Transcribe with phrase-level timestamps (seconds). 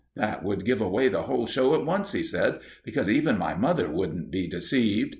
[0.15, 2.61] "That would give away the whole show at once," he said.
[2.83, 5.09] "Because even my mother wouldn't be deceived.